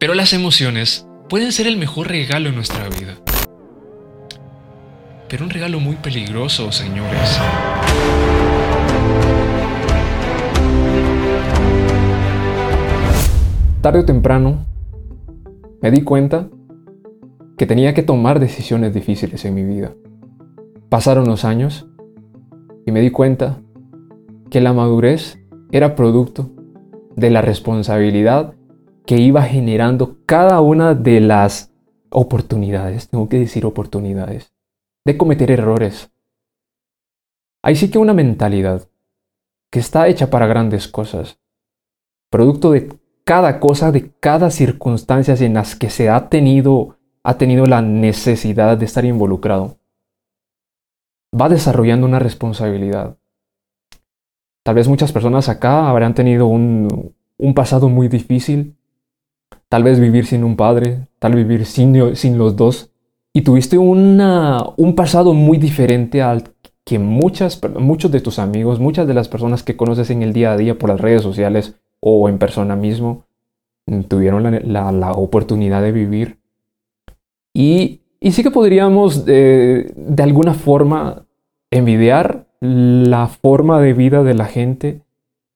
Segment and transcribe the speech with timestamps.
[0.00, 3.18] Pero las emociones pueden ser el mejor regalo en nuestra vida.
[5.28, 7.38] Pero un regalo muy peligroso, señores.
[13.82, 14.64] Tarde o temprano
[15.82, 16.48] me di cuenta
[17.58, 19.92] que tenía que tomar decisiones difíciles en mi vida.
[20.88, 21.86] Pasaron los años
[22.86, 23.60] y me di cuenta
[24.48, 25.38] que la madurez
[25.72, 26.50] era producto
[27.16, 28.54] de la responsabilidad
[29.10, 31.72] que iba generando cada una de las
[32.10, 34.52] oportunidades, tengo que decir oportunidades,
[35.04, 36.12] de cometer errores.
[37.60, 38.88] Hay sí que una mentalidad
[39.68, 41.40] que está hecha para grandes cosas,
[42.30, 47.66] producto de cada cosa, de cada circunstancia en las que se ha tenido, ha tenido
[47.66, 49.78] la necesidad de estar involucrado.
[51.34, 53.16] Va desarrollando una responsabilidad.
[54.62, 58.76] Tal vez muchas personas acá habrán tenido un, un pasado muy difícil,
[59.70, 62.90] tal vez vivir sin un padre, tal vivir sin, sin los dos,
[63.32, 66.42] y tuviste una, un pasado muy diferente al
[66.84, 70.52] que muchas, muchos de tus amigos, muchas de las personas que conoces en el día
[70.52, 73.26] a día por las redes sociales o en persona mismo,
[73.86, 76.38] mm, tuvieron la, la, oportunidad de vivir.
[77.54, 81.26] Y, y sí que podríamos eh, de alguna forma
[81.70, 85.02] envidiar la forma de vida de la gente,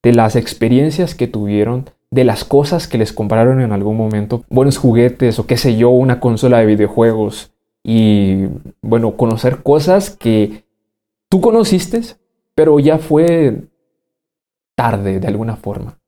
[0.05, 4.79] de las experiencias que tuvieron, de las cosas que les compraron en algún momento, buenos
[4.79, 7.51] juguetes o qué sé yo, una consola de videojuegos
[7.83, 8.45] y
[8.83, 10.65] bueno, conocer cosas que
[11.29, 12.03] tú conociste,
[12.55, 13.65] pero ya fue
[14.77, 15.99] tarde de alguna forma.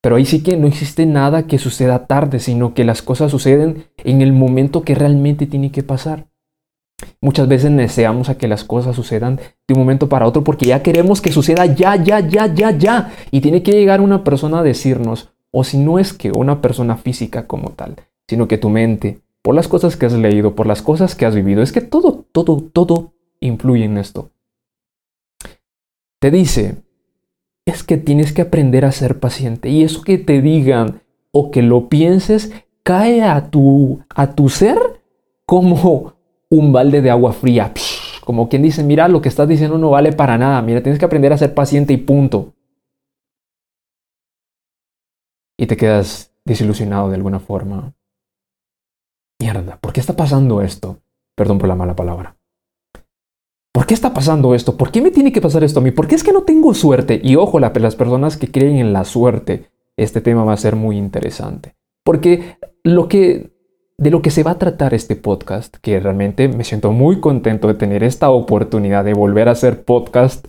[0.00, 3.86] Pero ahí sí que no existe nada que suceda tarde, sino que las cosas suceden
[3.98, 6.28] en el momento que realmente tiene que pasar.
[7.20, 10.82] Muchas veces deseamos a que las cosas sucedan de un momento para otro porque ya
[10.82, 13.12] queremos que suceda ya, ya, ya, ya, ya.
[13.30, 16.96] Y tiene que llegar una persona a decirnos, o si no es que una persona
[16.96, 17.96] física como tal,
[18.28, 21.34] sino que tu mente, por las cosas que has leído, por las cosas que has
[21.34, 24.30] vivido, es que todo, todo, todo influye en esto.
[26.20, 26.76] Te dice,
[27.66, 29.68] es que tienes que aprender a ser paciente.
[29.68, 34.78] Y eso que te digan o que lo pienses cae a tu, a tu ser
[35.46, 36.14] como
[36.52, 37.72] un balde de agua fría.
[38.24, 40.60] Como quien dice, mira, lo que estás diciendo no vale para nada.
[40.60, 42.52] Mira, tienes que aprender a ser paciente y punto.
[45.58, 47.94] Y te quedas desilusionado de alguna forma.
[49.40, 50.98] Mierda, ¿por qué está pasando esto?
[51.34, 52.36] Perdón por la mala palabra.
[53.72, 54.76] ¿Por qué está pasando esto?
[54.76, 55.90] ¿Por qué me tiene que pasar esto a mí?
[55.90, 57.18] ¿Por qué es que no tengo suerte?
[57.24, 60.98] Y ojo, las personas que creen en la suerte, este tema va a ser muy
[60.98, 61.74] interesante.
[62.04, 63.51] Porque lo que
[64.02, 67.68] de lo que se va a tratar este podcast, que realmente me siento muy contento
[67.68, 70.44] de tener esta oportunidad de volver a hacer podcast.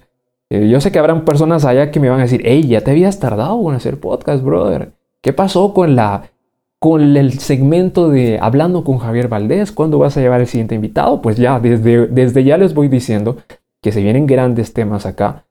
[0.50, 2.90] Eh, yo sé que habrán personas allá que me van a decir, hey, ya te
[2.90, 4.94] habías tardado en hacer podcast, brother.
[5.22, 6.32] ¿Qué pasó con la
[6.80, 9.72] con el segmento de Hablando con Javier Valdés?
[9.72, 11.22] ¿Cuándo vas a llevar el siguiente invitado?
[11.22, 13.38] Pues ya, desde, desde ya les voy diciendo
[13.82, 15.46] que se vienen grandes temas acá.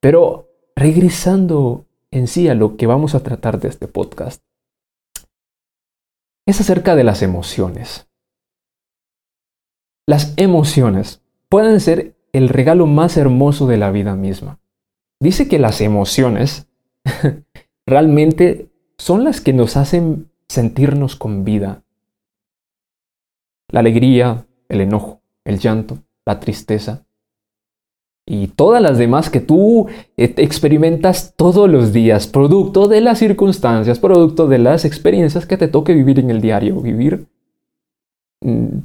[0.00, 4.42] Pero regresando en sí a lo que vamos a tratar de este podcast
[6.46, 8.08] es acerca de las emociones.
[10.06, 14.58] Las emociones pueden ser el regalo más hermoso de la vida misma.
[15.20, 16.68] Dice que las emociones
[17.86, 21.82] realmente son las que nos hacen sentirnos con vida.
[23.68, 27.06] La alegría, el enojo, el llanto, la tristeza,
[28.26, 33.98] y todas las demás que tú eh, experimentas todos los días, producto de las circunstancias,
[33.98, 37.26] producto de las experiencias que te toque vivir en el diario vivir.
[38.40, 38.78] Mm,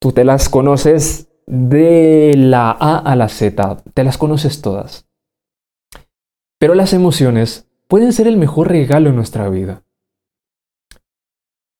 [0.00, 5.06] tú te las conoces de la A a la Z, te las conoces todas.
[6.58, 9.82] Pero las emociones pueden ser el mejor regalo en nuestra vida.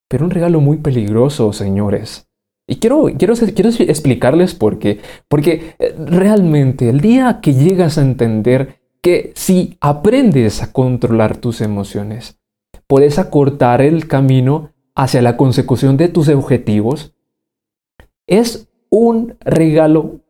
[0.08, 2.27] Pero un regalo muy peligroso, señores.
[2.70, 5.00] Y quiero, quiero, quiero explicarles por qué.
[5.26, 11.62] Porque eh, realmente el día que llegas a entender que si aprendes a controlar tus
[11.62, 12.38] emociones,
[12.86, 17.14] puedes acortar el camino hacia la consecución de tus objetivos,
[18.26, 20.20] es un regalo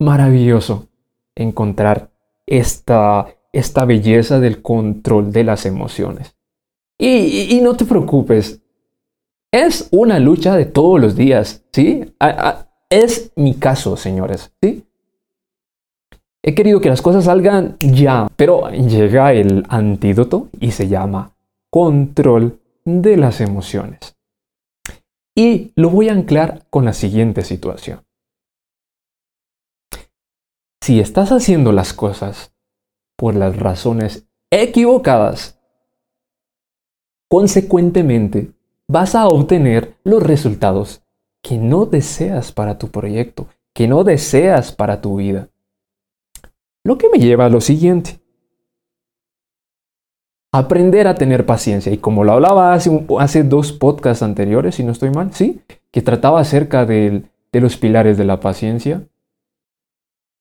[0.00, 0.88] maravilloso
[1.36, 2.10] encontrar
[2.44, 6.34] esta, esta belleza del control de las emociones.
[6.98, 8.61] y, y no te preocupes,
[9.52, 12.14] es una lucha de todos los días, ¿sí?
[12.90, 14.84] es mi caso, señores, ¿sí?
[16.44, 21.36] He querido que las cosas salgan ya, pero llega el antídoto y se llama
[21.70, 24.16] control de las emociones.
[25.36, 28.04] Y lo voy a anclar con la siguiente situación.
[30.82, 32.52] Si estás haciendo las cosas
[33.16, 35.62] por las razones equivocadas,
[37.32, 38.52] Consecuentemente,
[38.88, 41.02] vas a obtener los resultados
[41.42, 45.48] que no deseas para tu proyecto, que no deseas para tu vida.
[46.84, 48.20] Lo que me lleva a lo siguiente.
[50.52, 51.92] Aprender a tener paciencia.
[51.92, 55.62] Y como lo hablaba hace, hace dos podcasts anteriores, si no estoy mal, ¿sí?
[55.90, 59.08] Que trataba acerca de los pilares de la paciencia.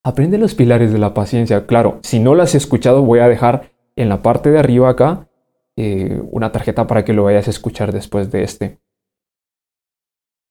[0.03, 1.65] Aprende los pilares de la paciencia.
[1.67, 5.29] Claro, si no lo has escuchado, voy a dejar en la parte de arriba acá
[5.77, 8.79] eh, una tarjeta para que lo vayas a escuchar después de este.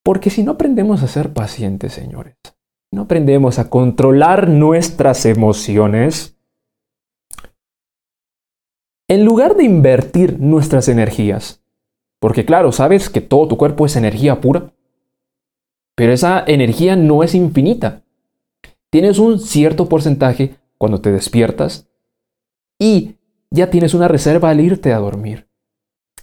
[0.02, 2.36] Porque si no aprendemos a ser pacientes, señores,
[2.92, 6.36] no aprendemos a controlar nuestras emociones,
[9.08, 11.62] en lugar de invertir nuestras energías,
[12.20, 14.72] porque claro, sabes que todo tu cuerpo es energía pura,
[15.94, 18.02] pero esa energía no es infinita.
[18.90, 21.88] Tienes un cierto porcentaje cuando te despiertas
[22.78, 23.16] y
[23.50, 25.46] ya tienes una reserva al irte a dormir.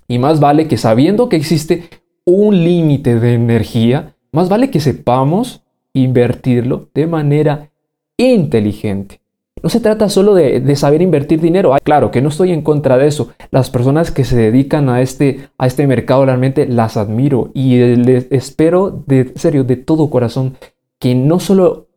[0.07, 1.89] Y más vale que sabiendo que existe
[2.25, 5.63] un límite de energía, más vale que sepamos
[5.93, 7.71] invertirlo de manera
[8.17, 9.21] inteligente.
[9.63, 11.75] No se trata solo de, saber invertir dinero.
[11.83, 13.31] Claro que no estoy en contra de eso.
[13.49, 18.31] Las personas que se dedican a este, a este mercado realmente las admiro y les
[18.31, 20.57] espero de serio, de todo corazón,
[20.99, 21.87] que no solo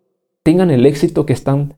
[0.43, 1.75] tengan el éxito que están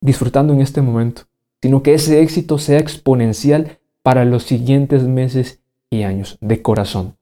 [0.00, 1.22] disfrutando en este momento,
[1.62, 7.16] sino que ese éxito sea exponencial para los siguientes meses y años de corazón.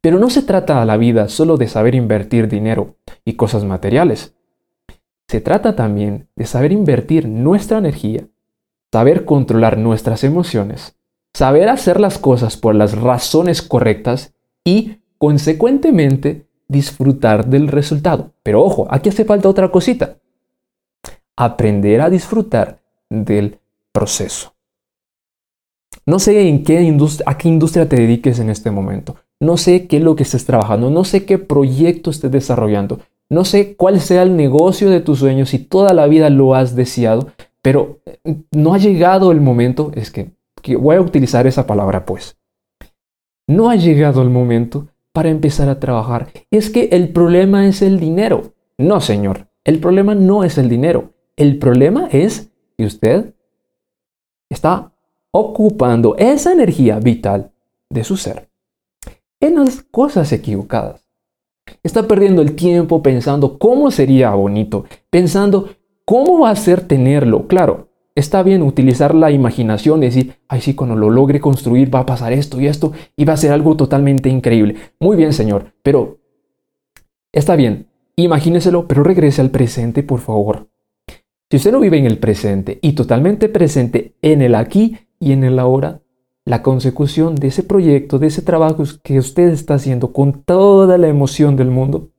[0.00, 4.34] Pero no se trata a la vida solo de saber invertir dinero y cosas materiales.
[5.28, 8.28] Se trata también de saber invertir nuestra energía,
[8.92, 10.96] saber controlar nuestras emociones,
[11.34, 14.34] saber hacer las cosas por las razones correctas
[14.64, 18.32] y, consecuentemente, disfrutar del resultado.
[18.42, 20.18] Pero ojo, aquí hace falta otra cosita.
[21.36, 22.80] Aprender a disfrutar
[23.10, 23.58] del
[23.96, 24.52] proceso.
[26.04, 26.76] No sé en qué
[27.24, 29.16] a qué industria te dediques en este momento.
[29.40, 30.90] No sé qué es lo que estés trabajando.
[30.90, 33.00] No sé qué proyecto estés desarrollando.
[33.30, 36.76] No sé cuál sea el negocio de tus sueños si toda la vida lo has
[36.76, 37.28] deseado,
[37.62, 38.00] pero
[38.52, 42.36] no ha llegado el momento, es que, que voy a utilizar esa palabra pues.
[43.48, 46.28] No ha llegado el momento para empezar a trabajar.
[46.50, 48.52] Es que el problema es el dinero.
[48.76, 49.48] No, señor.
[49.64, 51.14] El problema no es el dinero.
[51.34, 53.32] El problema es que usted
[54.48, 54.92] está
[55.30, 57.52] ocupando esa energía vital
[57.90, 58.48] de su ser
[59.40, 61.06] en las cosas equivocadas.
[61.82, 65.70] Está perdiendo el tiempo pensando cómo sería bonito, pensando
[66.04, 67.46] cómo va a ser tenerlo.
[67.48, 72.00] Claro, está bien utilizar la imaginación y decir, ay sí, cuando lo logre construir va
[72.00, 74.76] a pasar esto y esto y va a ser algo totalmente increíble.
[75.00, 76.18] Muy bien, señor, pero
[77.32, 80.68] está bien, imagíneselo, pero regrese al presente, por favor.
[81.48, 85.44] Si usted no vive en el presente y totalmente presente en el aquí y en
[85.44, 86.02] el ahora,
[86.44, 91.06] la consecución de ese proyecto, de ese trabajo que usted está haciendo con toda la
[91.06, 92.10] emoción del mundo,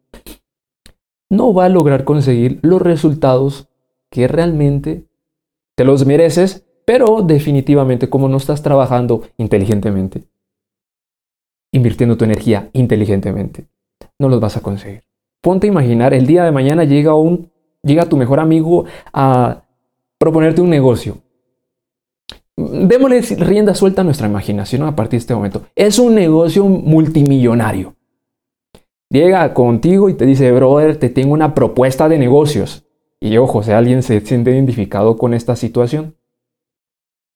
[1.30, 3.68] no va a lograr conseguir los resultados
[4.10, 5.06] que realmente
[5.76, 10.24] te los mereces, pero definitivamente como no estás trabajando inteligentemente,
[11.74, 13.68] invirtiendo tu energía inteligentemente,
[14.20, 15.04] no los vas a conseguir.
[15.42, 17.52] Ponte a imaginar, el día de mañana llega un
[17.88, 19.64] llega tu mejor amigo a
[20.20, 21.18] proponerte un negocio.
[22.56, 25.64] Démosle rienda suelta a nuestra imaginación a partir de este momento.
[25.76, 27.96] Es un negocio multimillonario.
[29.10, 32.86] Llega contigo y te dice, brother, te tengo una propuesta de negocios.
[33.20, 36.16] Y ojo, si alguien se siente identificado con esta situación,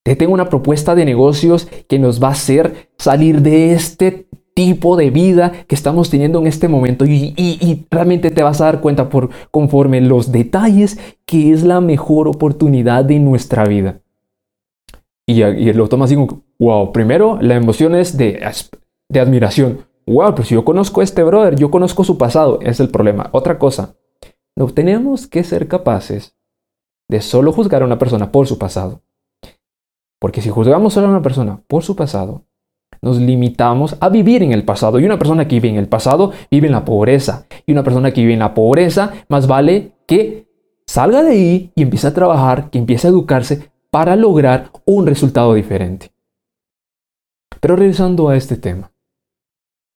[0.03, 4.27] te tengo una propuesta de negocios que nos va a hacer salir de este
[4.65, 8.79] tipo de vida que estamos teniendo en este momento y, realmente te vas a dar
[8.79, 14.01] cuenta por conforme los detalles que es la mejor oportunidad de nuestra vida.
[15.25, 16.27] Y, y lo tomas así
[16.59, 18.39] wow, primero la emoción es de,
[19.09, 19.79] de admiración.
[20.05, 23.29] Wow, pero si yo conozco a este brother, yo conozco su pasado, es el problema.
[23.31, 23.95] Otra cosa,
[24.55, 26.35] no tenemos que ser capaces
[27.09, 29.01] de solo juzgar a una persona por su pasado.
[30.19, 32.45] Porque si juzgamos solo a una persona por su pasado,
[33.01, 34.99] nos limitamos a vivir en el pasado.
[34.99, 37.45] Y una persona que vive en el pasado vive en la pobreza.
[37.65, 40.47] Y una persona que vive en la pobreza, más vale que
[40.85, 45.53] salga de ahí y empiece a trabajar, que empiece a educarse para lograr un resultado
[45.53, 46.11] diferente.
[47.59, 48.90] Pero regresando a este tema,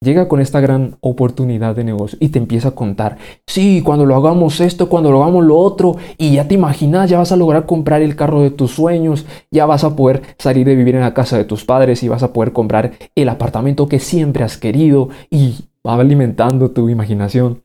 [0.05, 4.15] llega con esta gran oportunidad de negocio y te empieza a contar, sí, cuando lo
[4.15, 7.65] hagamos esto, cuando lo hagamos lo otro, y ya te imaginas, ya vas a lograr
[7.65, 11.13] comprar el carro de tus sueños, ya vas a poder salir de vivir en la
[11.13, 15.09] casa de tus padres y vas a poder comprar el apartamento que siempre has querido
[15.29, 17.63] y va alimentando tu imaginación,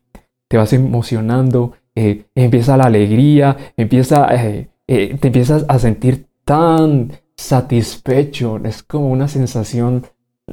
[0.49, 7.11] te vas emocionando, eh, empieza la alegría, empieza, eh, eh, te empiezas a sentir tan
[7.35, 10.05] satisfecho, es como una sensación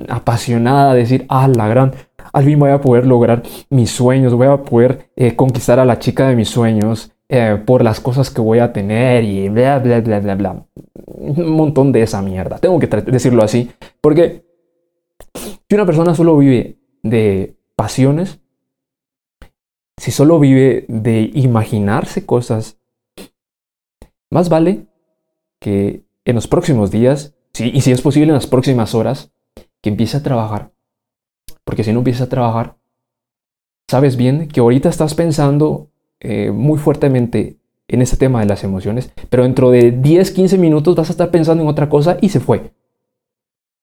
[0.08, 1.92] apasionada, decir, ah, la gran,
[2.32, 5.98] al fin voy a poder lograr mis sueños, voy a poder eh, conquistar a la
[5.98, 10.00] chica de mis sueños eh, por las cosas que voy a tener y bla, bla,
[10.00, 10.66] bla, bla, bla.
[11.04, 12.58] Un montón de esa mierda.
[12.58, 14.44] Tengo que decirlo así, porque
[15.68, 18.40] si una persona solo vive de pasiones,
[19.98, 22.78] si solo vive de imaginarse cosas,
[24.30, 24.86] más vale
[25.60, 29.32] que en los próximos días, y si es posible en las próximas horas,
[29.82, 30.72] que empiece a trabajar.
[31.64, 32.76] Porque si no empieza a trabajar,
[33.88, 35.88] sabes bien que ahorita estás pensando
[36.20, 37.58] eh, muy fuertemente
[37.88, 41.30] en ese tema de las emociones, pero dentro de 10, 15 minutos vas a estar
[41.30, 42.72] pensando en otra cosa y se fue.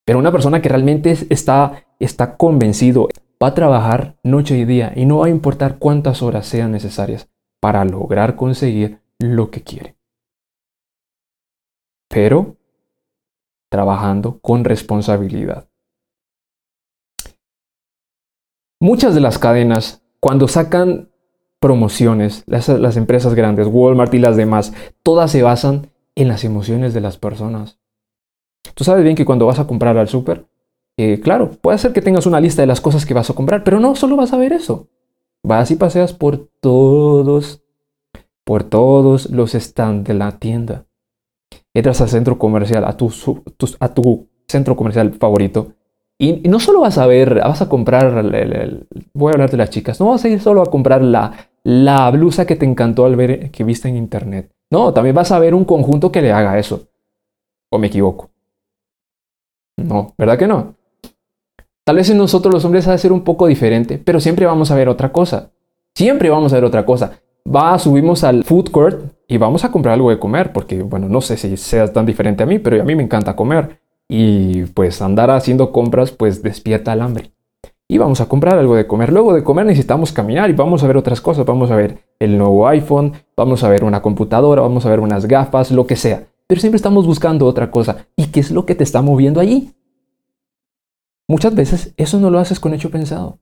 [0.04, 3.08] Pero una persona que realmente está, está convencido
[3.42, 7.28] va a trabajar noche y día y no va a importar cuántas horas sean necesarias
[7.60, 9.96] para lograr conseguir lo que quiere.
[12.08, 12.56] Pero
[13.68, 15.68] trabajando con responsabilidad.
[18.80, 21.08] Muchas de las cadenas, cuando sacan
[21.60, 27.00] promociones, las, empresas grandes, Walmart y las demás, todas se basan en las emociones de
[27.00, 27.78] las personas.
[28.74, 30.46] Tú sabes bien que cuando vas a comprar al súper,
[30.98, 33.64] eh, claro, puede ser que tengas una lista de las cosas que vas a comprar,
[33.64, 34.88] pero no solo vas a ver eso.
[35.42, 37.62] Vas y paseas por todos,
[38.44, 40.86] por todos los stands de la tienda.
[41.72, 43.12] Entras al centro comercial, a tu,
[43.80, 45.72] a tu centro comercial favorito,
[46.18, 48.22] y, no solo vas a ver, vas a comprar,
[49.12, 52.46] voy a hablar de las chicas, no vas a ir solo a comprar la, blusa
[52.46, 54.50] que te encantó al ver que viste en internet.
[54.70, 56.88] No, también vas a ver un conjunto que le haga eso.
[57.70, 58.30] ¿O me equivoco?
[59.76, 60.74] No, ¿verdad que no?
[61.84, 64.70] Tal vez en nosotros los hombres ha de ser un poco diferente, pero siempre vamos
[64.70, 65.50] a ver otra cosa.
[65.94, 67.20] Siempre vamos a ver otra cosa.
[67.46, 71.20] Va, subimos al food court y vamos a comprar algo de comer, porque, bueno, no
[71.20, 75.02] sé si sea tan diferente a mí, pero a mí me encanta comer y pues
[75.02, 77.32] andar haciendo compras pues despierta el hambre.
[77.88, 79.12] Y vamos a comprar algo de comer.
[79.12, 81.46] Luego de comer necesitamos caminar y vamos a ver otras cosas.
[81.46, 85.26] Vamos a ver el nuevo iPhone, vamos a ver una computadora, vamos a ver unas
[85.26, 86.26] gafas, lo que sea.
[86.48, 88.06] Pero siempre estamos buscando otra cosa.
[88.16, 89.72] ¿Y qué es lo que te está moviendo allí?
[91.28, 93.38] Muchas veces eso no lo haces con hecho pensado.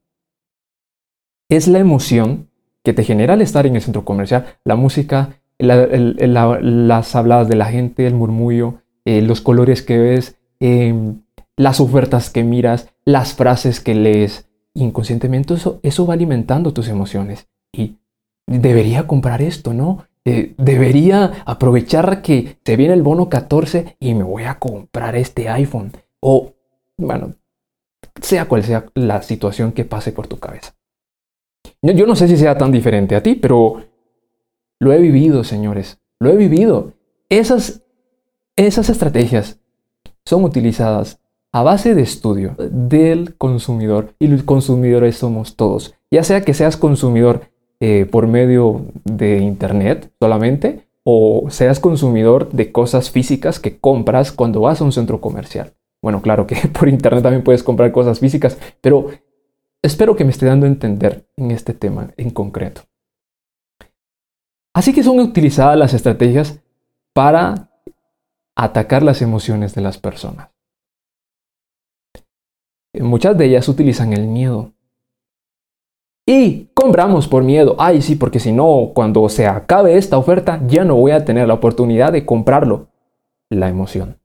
[1.49, 2.49] Es la emoción
[2.83, 7.67] que te genera al estar en el centro comercial, la música, las habladas de la
[7.67, 11.21] gente, el murmullo, eh, los colores que ves, Em,
[11.59, 14.49] las ofertas que miras, las frases que lees.
[14.73, 17.49] Inconscientemente eso, eso va alimentando tus emociones.
[17.71, 17.99] Y
[18.47, 20.07] debería comprar esto, ¿no?
[20.25, 25.51] Eh, debería aprovechar que se viene el bono 14 y me voy a comprar este
[25.51, 25.93] iPhone.
[26.21, 26.55] O,
[26.97, 27.35] bueno,
[28.23, 30.75] sea cual sea la situación que pase por tu cabeza.
[31.83, 33.85] Yo, yo no sé si sea tan diferente a ti, pero
[34.81, 35.99] lo he vivido, señores.
[36.21, 36.95] Lo he vivido.
[37.29, 37.83] Esas,
[38.57, 39.61] esas estrategias
[40.25, 41.21] son utilizadas
[41.53, 45.95] a base de estudio del consumidor y los consumidores somos todos.
[46.11, 47.51] Ya sea que seas consumidor
[47.81, 54.63] eh, por medio de Internet solamente o seas consumidor de cosas físicas que compras cuando
[54.63, 55.75] vas a un centro comercial.
[56.03, 59.09] Bueno, claro que por Internet también puedes comprar cosas físicas, pero
[59.83, 62.83] espero que me esté dando a entender en este tema en concreto.
[64.75, 66.61] Así que son utilizadas las estrategias
[67.13, 67.71] para
[68.57, 70.51] atacar las emociones de las personas.
[73.01, 74.73] Muchas de ellas utilizan el miedo.
[76.27, 77.77] Y compramos por miedo.
[77.79, 81.49] Ay, sí, porque si no, cuando se acabe esta oferta, ya no voy a tener
[81.49, 82.89] la oportunidad de comprarlo.
[83.51, 84.19] La emoción.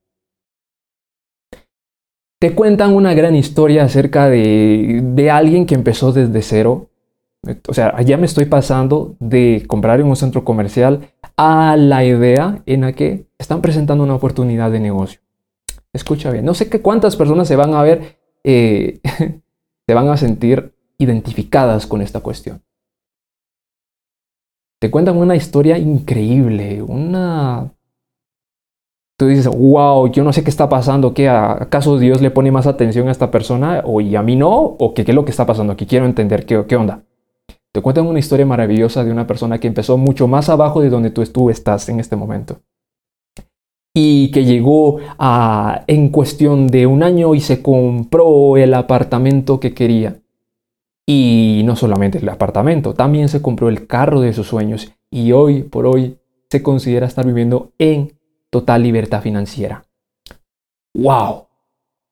[2.39, 6.89] Te cuentan una gran historia acerca de, de alguien que empezó desde cero.
[7.67, 12.61] O sea, ya me estoy pasando de comprar en un centro comercial a la idea
[12.65, 15.21] en la que están presentando una oportunidad de negocio.
[15.93, 18.99] Escucha bien, no sé qué cuántas personas se van a ver, eh,
[19.87, 22.61] se van a sentir identificadas con esta cuestión.
[24.81, 27.73] Te cuentan una historia increíble, una...
[29.17, 32.67] Tú dices, wow, yo no sé qué está pasando, ¿qué acaso Dios le pone más
[32.67, 34.57] atención a esta persona o y a mí no?
[34.57, 35.85] ¿O qué, qué es lo que está pasando aquí?
[35.85, 37.05] Quiero entender qué, qué onda.
[37.79, 41.11] Te cuentan una historia maravillosa de una persona que empezó mucho más abajo de donde
[41.11, 42.59] tú, tú estás en este momento.
[43.95, 49.73] Y que llegó a, en cuestión de un año y se compró el apartamento que
[49.73, 50.19] quería.
[51.07, 54.91] Y no solamente el apartamento, también se compró el carro de sus sueños.
[55.09, 56.17] Y hoy por hoy
[56.51, 58.19] se considera estar viviendo en
[58.49, 59.85] total libertad financiera.
[60.93, 61.47] ¡Wow!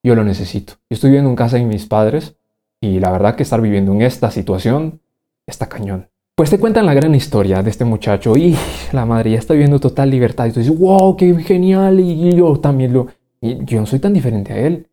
[0.01, 0.75] Yo lo necesito.
[0.89, 2.37] Yo estoy viviendo en casa de mis padres
[2.79, 5.01] y la verdad que estar viviendo en esta situación
[5.47, 6.09] está cañón.
[6.35, 8.55] Pues te cuentan la gran historia de este muchacho y
[8.91, 10.45] la madre ya está viviendo total libertad.
[10.45, 11.99] Y tú dices, wow, qué genial.
[11.99, 13.07] Y yo también lo.
[13.41, 14.87] Yo no soy tan diferente a él.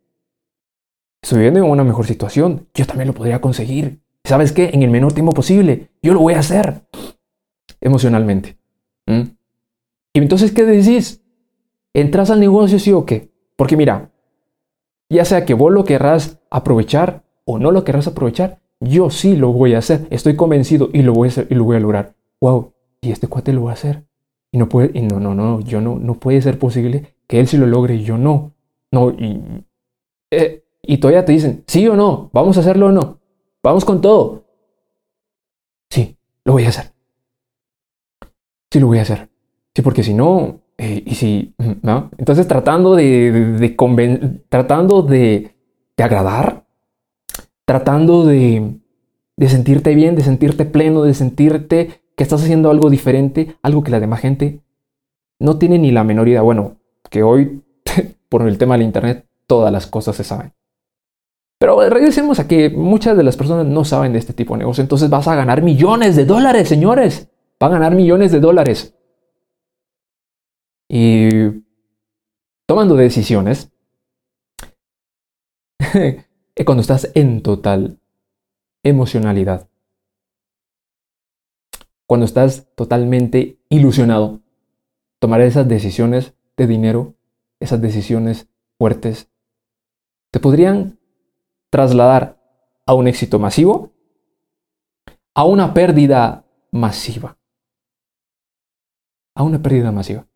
[1.21, 4.01] estoy viviendo en una mejor situación, yo también lo podría conseguir.
[4.23, 4.71] ¿Sabes qué?
[4.73, 6.81] En el menor tiempo posible, yo lo voy a hacer
[7.79, 8.57] emocionalmente.
[9.07, 11.23] Y entonces, ¿qué decís?
[11.93, 13.31] ¿Entras al negocio sí o qué?
[13.55, 14.11] Porque mira,
[15.09, 19.51] ya sea que vos lo querrás aprovechar o no lo querrás aprovechar, yo sí lo
[19.51, 20.07] voy a hacer.
[20.09, 22.15] Estoy convencido y lo voy a hacer y lo voy a lograr.
[22.41, 24.05] Wow, y este cuate lo va a hacer.
[24.51, 27.47] Y no puede, y no, no, no, yo no, no puede ser posible que él
[27.47, 28.53] sí lo logre y yo no.
[28.91, 29.41] No, y,
[30.31, 33.19] eh, y todavía te dicen, sí o no, vamos a hacerlo o no,
[33.63, 34.45] vamos con todo.
[35.89, 36.93] Sí, lo voy a hacer.
[38.71, 39.29] Sí, lo voy a hacer.
[39.73, 42.09] Sí, porque si no, eh, y si, ¿no?
[42.17, 45.55] Entonces tratando de, de, tratando de,
[45.95, 46.64] de, agradar,
[47.65, 48.79] tratando de,
[49.37, 53.91] de sentirte bien, de sentirte pleno, de sentirte que estás haciendo algo diferente, algo que
[53.91, 54.61] la demás gente
[55.39, 56.41] no tiene ni la menor idea.
[56.41, 56.77] Bueno,
[57.09, 57.61] que hoy,
[58.29, 60.53] por el tema del Internet, todas las cosas se saben.
[61.59, 64.81] Pero regresemos a que muchas de las personas no saben de este tipo de negocio.
[64.81, 67.29] Entonces vas a ganar millones de dólares, señores.
[67.61, 68.93] Va a ganar millones de dólares.
[70.89, 71.29] Y
[72.67, 73.71] tomando decisiones,
[76.63, 77.99] cuando estás en total
[78.83, 79.67] emocionalidad,
[82.07, 84.41] cuando estás totalmente ilusionado,
[85.19, 87.15] tomar esas decisiones de dinero,
[87.59, 88.47] esas decisiones
[88.77, 89.29] fuertes,
[90.31, 90.99] te podrían
[91.69, 92.39] trasladar
[92.85, 93.91] a un éxito masivo,
[95.33, 97.37] a una pérdida masiva.
[99.35, 100.27] A una pérdida masiva.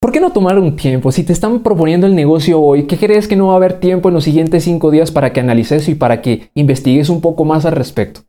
[0.00, 1.10] ¿Por qué no tomar un tiempo?
[1.10, 4.08] Si te están proponiendo el negocio hoy, ¿qué crees que no va a haber tiempo
[4.08, 7.66] en los siguientes cinco días para que analices y para que investigues un poco más
[7.66, 8.20] al respecto?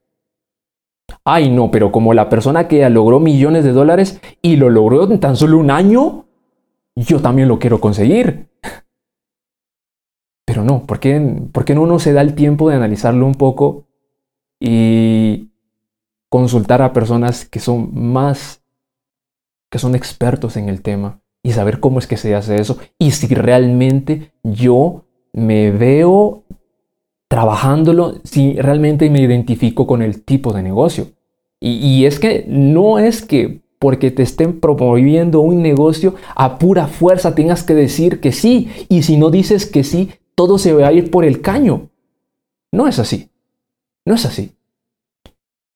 [1.24, 5.20] Ay, no, pero como la persona que logró millones de dólares y lo logró en
[5.20, 6.25] tan solo un año,
[6.96, 8.50] yo también lo quiero conseguir.
[10.46, 11.20] Pero no, ¿por qué,
[11.51, 13.88] ¿por qué no uno se da el tiempo de analizarlo un poco
[14.60, 15.52] y
[16.30, 18.63] consultar a personas que son más,
[19.69, 21.21] que son expertos en el tema?
[21.45, 26.41] Y saber cómo es que se hace eso y si realmente yo me veo
[27.27, 31.10] trabajándolo, si realmente me identifico con el tipo de negocio.
[31.60, 37.36] Y, es que no es que porque te estén promoviendo un negocio a pura fuerza
[37.36, 40.93] tengas que decir que sí y si no dices que sí, todo se va a
[40.93, 41.89] ir por el caño.
[42.71, 43.29] No es así.
[44.03, 44.51] No es así.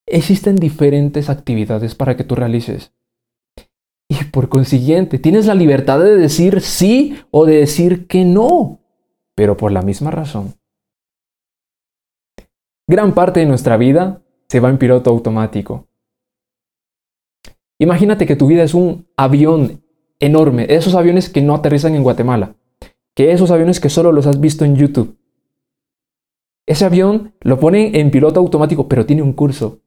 [0.08, 2.91] Existen diferentes actividades para que tú realices.
[4.10, 8.80] Y por consiguiente, tienes la libertad de decir sí o de decir que no,
[9.36, 10.56] pero por la misma razón.
[12.88, 15.88] Gran parte de nuestra vida se va en piloto automático.
[17.78, 19.84] Imagínate que tu vida es un avión
[20.19, 22.56] enorme, esos aviones que no aterrizan en Guatemala,
[23.15, 25.17] que esos aviones que solo los has visto en YouTube.
[26.65, 29.82] Ese avión lo ponen en piloto automático, pero tiene un curso.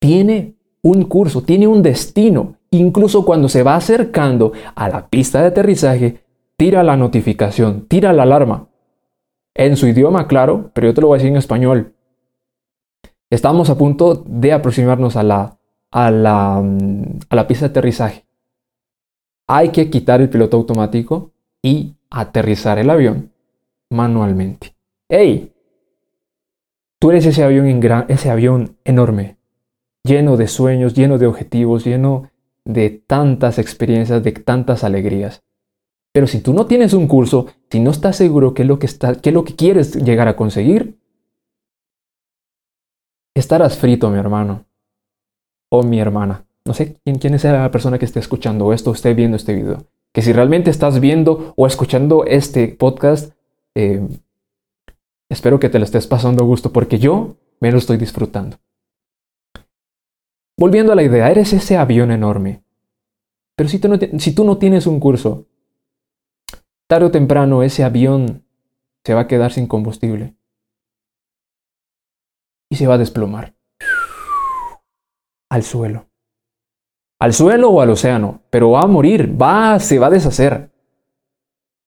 [0.00, 2.57] Tiene un curso, tiene un destino.
[2.70, 6.22] Incluso cuando se va acercando a la pista de aterrizaje,
[6.56, 8.68] tira la notificación, tira la alarma.
[9.54, 11.94] En su idioma, claro, pero yo te lo voy a decir en español.
[13.30, 15.58] Estamos a punto de aproximarnos a la,
[15.90, 18.24] a la, mm, a la pista de aterrizaje.
[19.46, 23.32] Hay que quitar el piloto automático y aterrizar el avión
[23.90, 24.74] manualmente.
[25.08, 25.52] ¡Hey!
[27.00, 29.36] Tú eres ese avión, en ese avión enorme,
[30.04, 32.27] lleno de sueños, lleno de objetivos, lleno
[32.68, 35.42] de tantas experiencias, de tantas alegrías.
[36.12, 38.86] Pero si tú no tienes un curso, si no estás seguro qué es lo que,
[38.86, 40.98] está, qué es lo que quieres llegar a conseguir,
[43.34, 44.66] estarás frito, mi hermano
[45.70, 46.44] o mi hermana.
[46.66, 49.86] No sé quién, es la persona que esté escuchando esto esté viendo este video.
[50.12, 53.32] Que si realmente estás viendo o escuchando este podcast,
[53.74, 54.06] eh,
[55.30, 58.58] espero que te lo estés pasando a gusto porque yo me lo estoy disfrutando.
[60.58, 62.64] Volviendo a la idea, eres ese avión enorme.
[63.54, 65.46] Pero si tú, no tienes un curso,
[66.88, 68.44] tarde o temprano ese avión
[69.04, 70.34] se va a quedar sin combustible.
[72.70, 73.54] Y se va a desplomar.
[75.48, 76.06] Al suelo.
[77.20, 78.42] Al suelo o al océano.
[78.50, 80.72] Pero va a morir, va, se va a deshacer.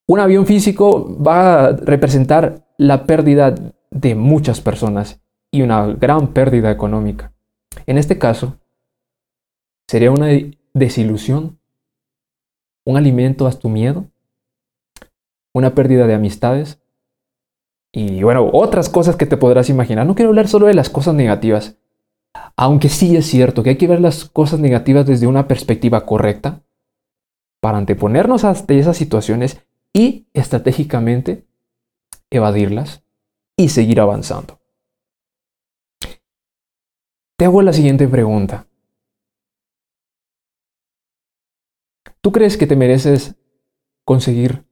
[0.08, 3.54] Un avión físico va a representar la pérdida
[3.90, 7.34] de muchas personas y una gran pérdida económica.
[7.86, 8.61] En este caso,
[9.92, 10.30] ¿Sería una
[10.74, 11.60] desilusión?
[12.86, 14.06] ¿Un alimento a tu miedo?
[15.54, 16.80] ¿Una pérdida de amistades?
[17.92, 20.08] Y bueno, otras cosas que te podrás imaginar.
[20.08, 21.76] No quiero hablar solo de las cosas negativas.
[22.56, 26.64] Aunque sí es cierto que hay que ver las cosas negativas desde una perspectiva correcta.
[27.60, 31.46] Para anteponernos a esas situaciones, y estratégicamente
[32.30, 33.04] evadirlas
[33.58, 34.62] y seguir avanzando.
[37.36, 38.71] Te hago la siguiente pregunta.
[42.22, 43.36] ¿Tú crees que te mereces
[44.06, 44.64] conseguir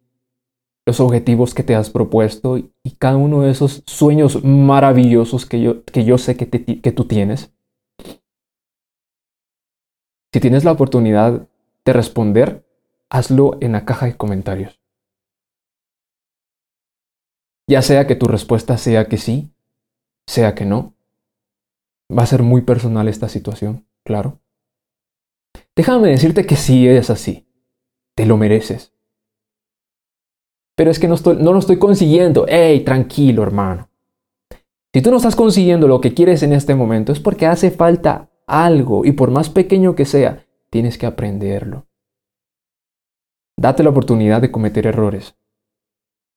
[0.86, 5.84] los objetivos que te has propuesto y cada uno de esos sueños maravillosos que yo,
[5.84, 7.52] que yo sé que, que tú tienes?
[10.32, 11.48] Si tienes la oportunidad
[11.86, 12.64] de responder,
[13.10, 14.80] hazlo en la caja de comentarios.
[17.68, 19.52] Ya sea que tu respuesta sea que sí,
[20.28, 20.94] sea que no.
[22.16, 24.40] Va a ser muy personal esta situación, claro.
[25.80, 27.48] Déjame decirte que sí es así.
[28.14, 28.92] Te lo mereces.
[30.76, 32.46] Pero es que no, no lo estoy consiguiendo.
[32.48, 33.90] ¡Ey, tranquilo, hermano!
[34.94, 38.30] Si tú no estás consiguiendo lo que quieres en este momento, es porque hace falta
[38.46, 41.88] algo, y por más pequeño que sea, tienes que aprenderlo.
[43.56, 45.38] Date la oportunidad de cometer errores.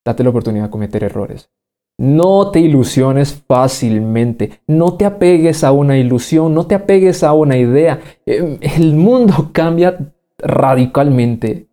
[0.04, 1.50] Date la oportunidad de cometer errores.
[1.98, 7.56] No te ilusiones fácilmente, no te apegues a una ilusión, no te apegues a una
[7.56, 8.00] idea.
[8.26, 11.68] Em, el mundo cambia radicalmente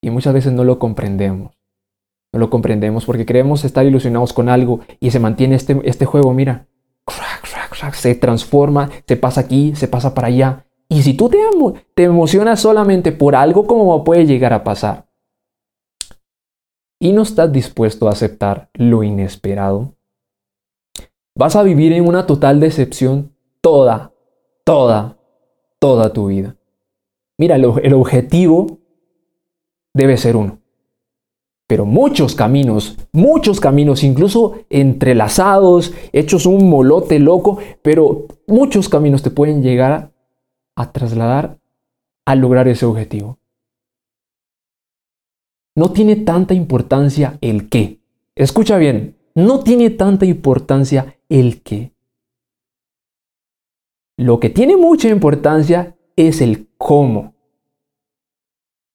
[0.00, 1.52] y muchas veces no lo comprendemos.
[2.32, 6.34] No lo comprendemos porque creemos estar ilusionados con algo y se mantiene este, este juego,
[6.34, 6.66] mira,
[7.92, 10.66] se transforma, se pasa aquí, se pasa para allá.
[10.88, 11.38] Y si tú te,
[11.94, 15.05] te emocionas solamente por algo, ¿cómo puede llegar a pasar?
[16.98, 19.94] Y no estás dispuesto a aceptar lo inesperado,
[21.34, 24.12] vas a vivir en una total decepción toda,
[24.64, 25.18] toda,
[25.78, 26.56] toda tu vida.
[27.38, 28.78] Mira, el objetivo
[29.92, 30.58] debe ser uno.
[31.68, 39.30] Pero muchos caminos, muchos caminos, incluso entrelazados, hechos un molote loco, pero muchos caminos te
[39.30, 40.12] pueden llegar
[40.76, 41.58] a trasladar
[42.24, 43.38] a lograr ese objetivo.
[45.76, 48.00] No tiene tanta importancia el qué.
[48.34, 51.92] Escucha bien, no tiene tanta importancia el qué.
[54.16, 57.34] Lo que tiene mucha importancia es el cómo.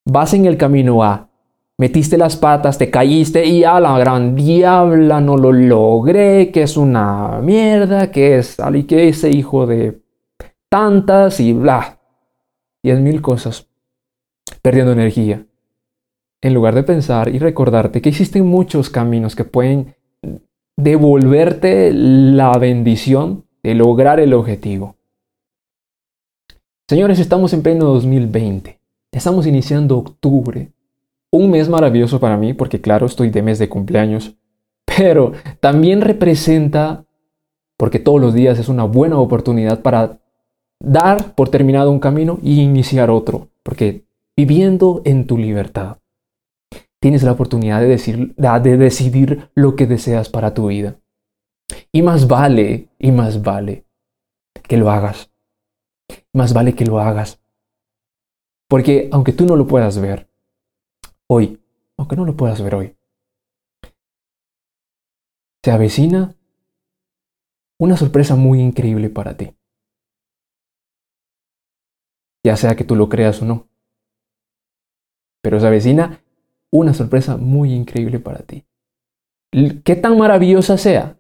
[0.05, 1.29] Vas en el camino A,
[1.77, 6.77] metiste las patas, te caíste y a la gran diabla no lo logré, que es
[6.77, 10.01] una mierda, que es que ese hijo de
[10.67, 11.99] tantas y bla.
[12.81, 13.67] Diez mil cosas.
[14.63, 15.45] Perdiendo energía.
[16.41, 19.95] En lugar de pensar y recordarte que existen muchos caminos que pueden
[20.75, 24.95] devolverte la bendición de lograr el objetivo.
[26.89, 28.80] Señores, estamos en pleno 2020.
[29.12, 30.71] Estamos iniciando octubre.
[31.32, 34.36] Un mes maravilloso para mí porque claro, estoy de mes de cumpleaños.
[34.97, 37.06] Pero también representa,
[37.77, 40.19] porque todos los días es una buena oportunidad para
[40.80, 44.04] dar por terminado un camino y iniciar otro, porque
[44.36, 45.97] viviendo en tu libertad,
[47.01, 50.99] tienes la oportunidad de, decir, de decidir lo que deseas para tu vida.
[51.91, 53.85] Y más vale, y más vale
[54.63, 55.31] que lo hagas.
[56.33, 57.41] Más vale que lo hagas.
[58.69, 60.29] Porque aunque tú no lo puedas ver
[61.27, 61.59] hoy,
[61.97, 62.95] aunque no lo puedas ver hoy,
[65.63, 66.35] se avecina
[67.79, 69.53] una sorpresa muy increíble para ti
[72.43, 73.67] ya sea que tú lo creas o no.
[75.41, 76.20] Pero se avecina
[76.71, 78.65] una sorpresa muy increíble para ti.
[79.84, 81.17] Qué tan maravillosa sea,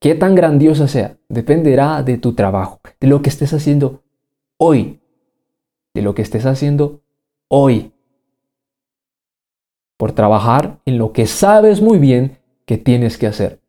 [0.00, 4.02] qué tan grandiosa sea, dependerá de tu trabajo, de lo que estés haciendo
[4.56, 5.00] hoy,
[5.94, 7.02] de lo que estés haciendo
[7.48, 7.92] hoy.
[9.98, 13.60] Por trabajar en lo que sabes muy bien que tienes que hacer.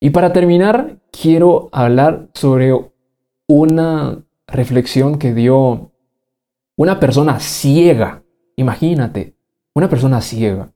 [0.00, 2.72] Y para terminar, quiero hablar sobre
[3.48, 5.90] una reflexión que dio
[6.76, 8.22] una persona ciega.
[8.54, 9.34] Imagínate,
[9.78, 10.72] una persona ciega.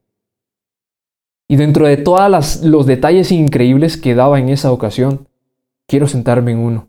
[1.48, 5.28] Y dentro de todos los detalles increíbles que daba en esa ocasión,
[5.86, 6.88] quiero sentarme en uno.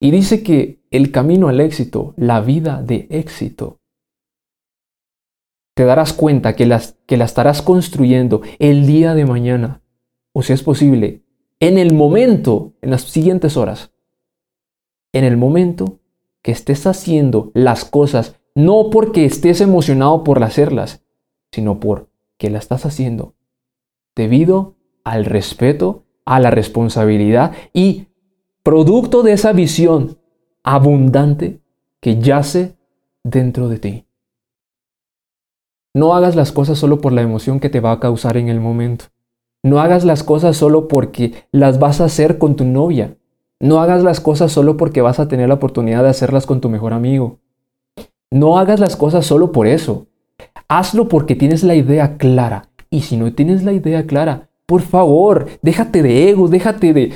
[0.00, 3.80] Y dice que el camino al éxito, la vida de éxito,
[5.74, 9.82] te darás cuenta que, las, que la estarás construyendo el día de mañana,
[10.32, 11.24] o si es posible,
[11.60, 13.92] en el momento, en las siguientes horas
[15.12, 16.00] en el momento
[16.42, 21.04] que estés haciendo las cosas, no porque estés emocionado por hacerlas,
[21.52, 23.36] sino porque las estás haciendo
[24.16, 28.08] debido al respeto, a la responsabilidad y
[28.64, 30.18] producto de esa visión
[30.64, 31.60] abundante
[32.00, 32.76] que yace
[33.22, 34.06] dentro de ti.
[35.94, 38.58] No hagas las cosas solo por la emoción que te va a causar en el
[38.58, 39.04] momento.
[39.62, 43.18] No hagas las cosas solo porque las vas a hacer con tu novia.
[43.60, 46.68] No hagas las cosas solo porque vas a tener la oportunidad de hacerlas con tu
[46.68, 47.38] mejor amigo.
[48.30, 50.08] No hagas las cosas solo por eso,
[50.68, 52.68] Hazlo porque tienes la idea clara.
[52.90, 57.12] Y si no tienes la idea clara, por favor, déjate de ego, déjate de...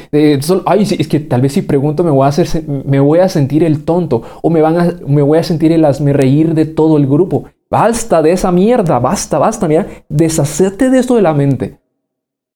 [0.65, 3.63] ay, es que tal vez si pregunto me voy a, hacer, me voy a sentir
[3.63, 6.97] el tonto o me, van a, me voy a sentir el hazme reír de todo
[6.97, 7.45] el grupo.
[7.69, 11.79] Basta de esa mierda, basta, basta, mira, deshacerte de esto de la mente.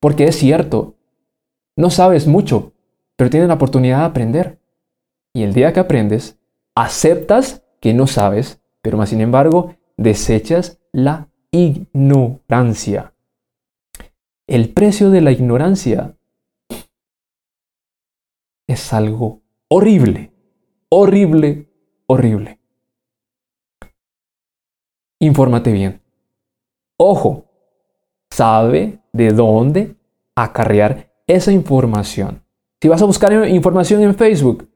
[0.01, 0.95] Porque es cierto,
[1.75, 2.73] no sabes mucho,
[3.17, 4.59] pero tienes la oportunidad de aprender.
[5.35, 6.39] Y el día que aprendes,
[6.75, 13.15] aceptas que no sabes, pero más sin embargo, desechas la ignorancia.
[14.47, 16.17] El precio de la ignorancia
[18.67, 20.33] es algo horrible,
[20.89, 21.69] horrible,
[22.07, 22.61] horrible.
[25.19, 26.03] Infórmate bien.
[26.99, 27.47] Ojo,
[28.31, 29.97] sabe de dónde
[30.35, 32.43] acarrear esa información.
[32.81, 34.69] Si vas a buscar información en Facebook,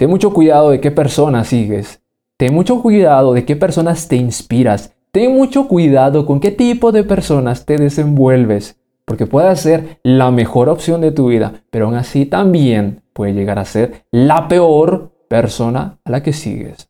[0.00, 2.02] ten mucho cuidado de qué personas sigues.
[2.38, 4.96] Ten mucho cuidado de qué personas te inspiras.
[5.12, 10.70] Ten mucho cuidado con qué tipo de personas te desenvuelves, porque puede ser la mejor
[10.70, 15.98] opción de tu vida, pero aún así también puede llegar a ser la peor persona
[16.02, 16.88] a la que sigues.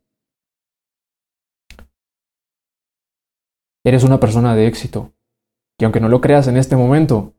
[3.83, 5.11] Eres una persona de éxito,
[5.81, 7.33] y aunque no lo creas en este momento,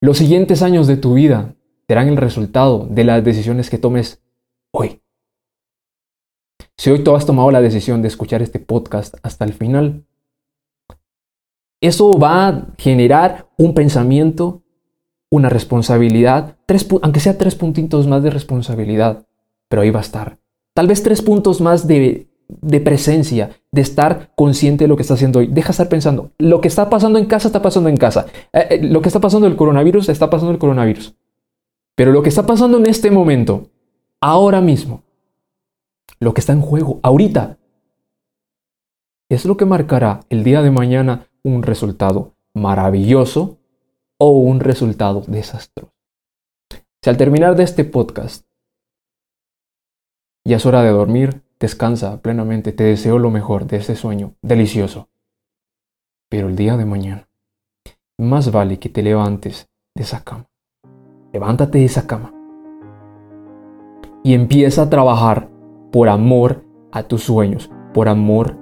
[0.00, 1.54] los siguientes años de tu vida
[1.90, 4.22] serán el resultado de las decisiones que tomes
[4.70, 5.02] hoy.
[6.76, 10.06] Si hoy tú has tomado la decisión de escuchar este podcast hasta el final,
[11.80, 14.62] eso va a generar un pensamiento,
[15.32, 16.58] una responsabilidad,
[17.02, 19.26] aunque sea tres puntitos más de responsabilidad,
[19.68, 20.38] pero ahí va a estar.
[20.74, 22.28] Tal vez tres puntos más de,
[22.84, 25.48] presencia, de estar consciente de lo que está haciendo hoy.
[25.48, 28.26] Deja estar pensando, lo que está pasando en casa está pasando en casa.
[28.52, 31.16] Eh, eh, lo que está pasando el coronavirus está pasando el coronavirus.
[32.00, 33.68] Pero lo que está pasando en este momento,
[34.22, 35.02] ahora mismo,
[36.18, 37.58] lo que está en juego ahorita.
[39.28, 43.58] Es lo que marcará el día de mañana un resultado maravilloso
[44.16, 45.92] o un resultado desastroso.
[47.04, 48.46] Si al terminar de este podcast
[50.42, 55.10] ya es hora de dormir, descansa plenamente, te deseo lo mejor de ese sueño delicioso.
[56.30, 57.28] Pero el día de mañana,
[58.18, 60.49] más vale que te levantes de esa cama.
[61.32, 62.32] Levántate de esa cama
[64.22, 65.48] y empieza a trabajar
[65.92, 68.56] por amor a tus sueños, por amor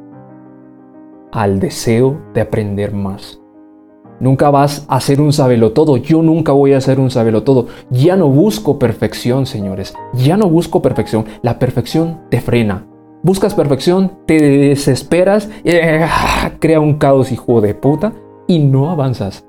[1.32, 3.40] al deseo de aprender más.
[4.20, 5.30] Nunca vas a ser un
[5.72, 5.96] todo.
[5.96, 7.08] Yo nunca voy a ser un
[7.44, 7.68] todo.
[7.90, 9.94] Ya no busco perfección, señores.
[10.14, 11.24] Ya no busco perfección.
[11.42, 12.86] La perfección te frena.
[13.22, 16.06] Buscas perfección, te desesperas, eh,
[16.60, 18.12] crea un caos hijo de puta
[18.46, 19.47] y no avanzas.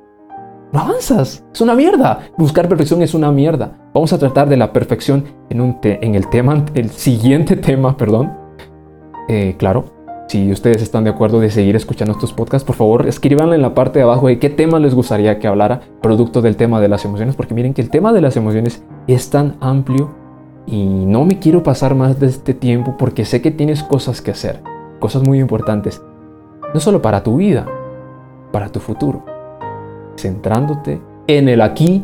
[0.71, 1.43] No avanzas.
[1.51, 2.19] Es una mierda.
[2.38, 3.71] Buscar perfección es una mierda.
[3.93, 8.32] Vamos a tratar de la perfección en, un en el tema, el siguiente tema, perdón.
[9.27, 9.86] Eh, claro,
[10.27, 13.73] si ustedes están de acuerdo de seguir escuchando estos podcasts, por favor escríbanle en la
[13.73, 17.03] parte de abajo de qué tema les gustaría que hablara, producto del tema de las
[17.03, 20.12] emociones, porque miren que el tema de las emociones es tan amplio
[20.67, 24.29] y no me quiero pasar más de este tiempo porque sé que tienes cosas que
[24.29, 24.62] hacer,
[24.99, 25.99] cosas muy importantes,
[26.75, 27.65] no solo para tu vida,
[28.51, 29.23] para tu futuro,
[30.21, 32.03] centrándote en el aquí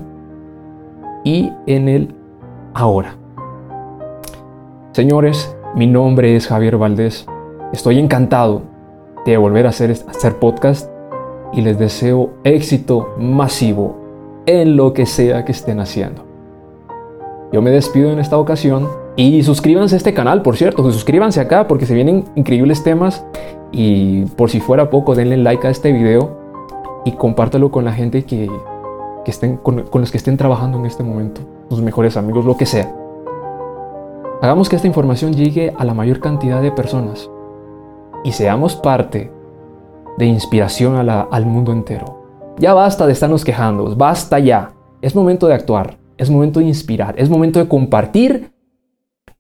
[1.23, 2.15] y en el
[2.73, 3.15] ahora.
[4.91, 7.25] Señores, mi nombre es Javier Valdés.
[7.73, 8.62] Estoy encantado
[9.25, 10.89] de volver a hacer, hacer podcast
[11.51, 13.97] y les deseo éxito masivo
[14.45, 16.23] en lo que sea que estén haciendo.
[17.51, 21.67] Yo me despido en esta ocasión y suscríbanse a este canal, por cierto, suscríbanse acá
[21.67, 23.25] porque se vienen increíbles temas
[23.71, 26.45] y por si fuera poco denle like a este video
[27.06, 28.50] y compártelo con la gente que,
[29.24, 32.65] que estén, con, los que estén trabajando en este momento, sus mejores amigos, lo que
[32.65, 32.94] sea.
[34.41, 37.30] Hagamos que esta información llegue a la mayor cantidad de personas
[38.24, 39.32] y seamos parte
[40.18, 42.56] de inspiración al mundo entero.
[42.58, 44.74] Ya basta de estarnos quejando, basta ya.
[45.02, 48.52] Es momento de actuar, es momento de inspirar, es momento de compartir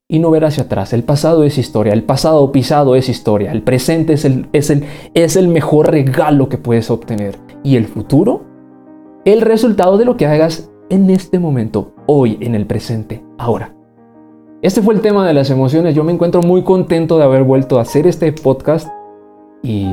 [0.07, 0.93] y no ver hacia atrás.
[0.93, 4.85] El pasado es historia, el pasado pisado es historia, el presente es el, es el,
[5.15, 8.45] es el mejor regalo que puedes obtener y el futuro
[9.25, 13.75] el resultado de lo que hagas en este momento, hoy, en el presente, ahora.
[14.61, 15.95] Este fue el tema de las emociones.
[15.95, 18.87] Yo me encuentro muy contento de haber vuelto a hacer este podcast
[19.63, 19.87] y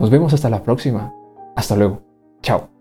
[0.00, 1.14] nos vemos hasta la próxima.
[1.54, 2.02] Hasta luego.
[2.42, 2.71] Chao.